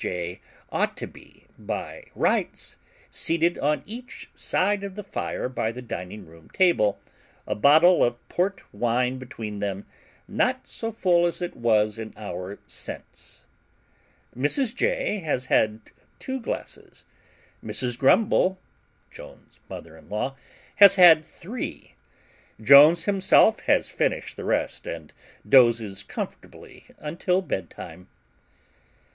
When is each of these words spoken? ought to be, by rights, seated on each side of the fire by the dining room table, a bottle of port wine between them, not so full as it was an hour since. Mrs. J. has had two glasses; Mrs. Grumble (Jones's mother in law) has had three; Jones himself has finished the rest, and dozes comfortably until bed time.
ought 0.71 0.97
to 0.97 1.05
be, 1.05 1.45
by 1.59 2.03
rights, 2.15 2.75
seated 3.11 3.55
on 3.59 3.83
each 3.85 4.31
side 4.33 4.83
of 4.83 4.95
the 4.95 5.03
fire 5.03 5.47
by 5.47 5.71
the 5.71 5.79
dining 5.79 6.25
room 6.25 6.49
table, 6.49 6.99
a 7.45 7.53
bottle 7.53 8.03
of 8.03 8.27
port 8.27 8.63
wine 8.73 9.19
between 9.19 9.59
them, 9.59 9.85
not 10.27 10.65
so 10.67 10.91
full 10.91 11.27
as 11.27 11.39
it 11.39 11.55
was 11.55 11.99
an 11.99 12.15
hour 12.17 12.57
since. 12.65 13.45
Mrs. 14.35 14.73
J. 14.73 15.19
has 15.19 15.45
had 15.53 15.79
two 16.17 16.39
glasses; 16.39 17.05
Mrs. 17.63 17.95
Grumble 17.95 18.57
(Jones's 19.11 19.59
mother 19.69 19.95
in 19.99 20.09
law) 20.09 20.35
has 20.77 20.95
had 20.95 21.23
three; 21.23 21.93
Jones 22.59 23.05
himself 23.05 23.59
has 23.69 23.91
finished 23.91 24.35
the 24.35 24.45
rest, 24.45 24.87
and 24.87 25.13
dozes 25.47 26.01
comfortably 26.01 26.85
until 26.97 27.43
bed 27.43 27.69
time. 27.69 28.07